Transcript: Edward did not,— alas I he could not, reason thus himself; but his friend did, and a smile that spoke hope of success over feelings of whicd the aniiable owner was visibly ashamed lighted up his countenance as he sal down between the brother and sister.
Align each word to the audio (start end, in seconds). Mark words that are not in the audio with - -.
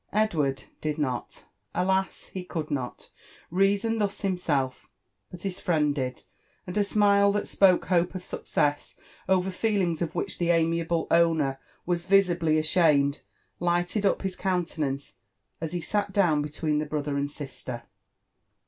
Edward 0.13 0.63
did 0.81 0.97
not,— 0.97 1.43
alas 1.75 2.31
I 2.31 2.33
he 2.39 2.43
could 2.43 2.71
not, 2.71 3.11
reason 3.51 3.99
thus 3.99 4.21
himself; 4.21 4.89
but 5.29 5.43
his 5.43 5.59
friend 5.59 5.93
did, 5.93 6.23
and 6.65 6.75
a 6.75 6.83
smile 6.83 7.31
that 7.33 7.47
spoke 7.47 7.85
hope 7.85 8.15
of 8.15 8.25
success 8.25 8.97
over 9.29 9.51
feelings 9.51 10.01
of 10.01 10.13
whicd 10.13 10.39
the 10.39 10.47
aniiable 10.47 11.05
owner 11.11 11.59
was 11.85 12.07
visibly 12.07 12.57
ashamed 12.57 13.21
lighted 13.59 14.03
up 14.03 14.23
his 14.23 14.35
countenance 14.35 15.17
as 15.61 15.73
he 15.73 15.81
sal 15.81 16.07
down 16.11 16.41
between 16.41 16.79
the 16.79 16.87
brother 16.87 17.15
and 17.15 17.29
sister. 17.29 17.83